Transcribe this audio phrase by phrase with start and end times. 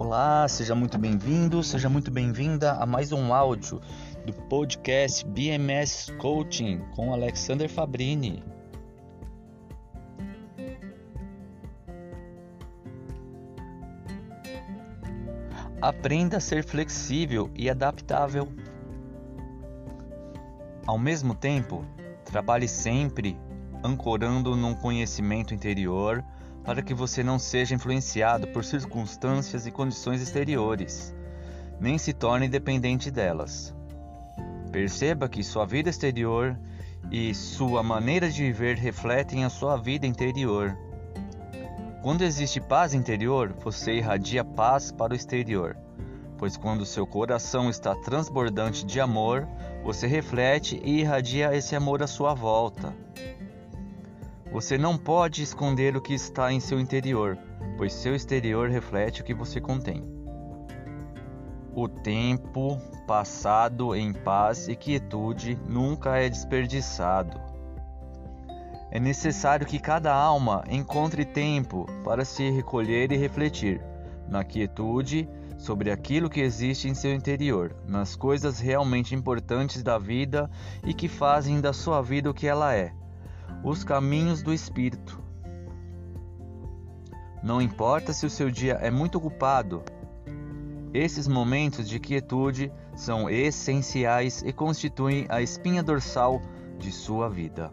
[0.00, 3.82] Olá, seja muito bem-vindo, seja muito bem-vinda a mais um áudio
[4.24, 8.42] do podcast BMS Coaching com Alexander Fabrini.
[15.82, 18.48] Aprenda a ser flexível e adaptável.
[20.86, 21.84] Ao mesmo tempo,
[22.24, 23.38] trabalhe sempre
[23.84, 26.24] ancorando num conhecimento interior
[26.70, 31.12] para que você não seja influenciado por circunstâncias e condições exteriores,
[31.80, 33.74] nem se torne dependente delas.
[34.70, 36.56] Perceba que sua vida exterior
[37.10, 40.78] e sua maneira de viver refletem a sua vida interior.
[42.02, 45.76] Quando existe paz interior, você irradia paz para o exterior,
[46.38, 49.44] pois quando seu coração está transbordante de amor,
[49.82, 52.94] você reflete e irradia esse amor à sua volta.
[54.52, 57.38] Você não pode esconder o que está em seu interior,
[57.78, 60.04] pois seu exterior reflete o que você contém.
[61.72, 62.76] O tempo
[63.06, 67.40] passado em paz e quietude nunca é desperdiçado.
[68.90, 73.80] É necessário que cada alma encontre tempo para se recolher e refletir,
[74.28, 80.50] na quietude, sobre aquilo que existe em seu interior, nas coisas realmente importantes da vida
[80.84, 82.92] e que fazem da sua vida o que ela é
[83.64, 85.22] os caminhos do Espírito.
[87.42, 89.82] Não importa se o seu dia é muito ocupado,
[90.92, 96.42] esses momentos de quietude são essenciais e constituem a espinha dorsal
[96.78, 97.72] de sua vida.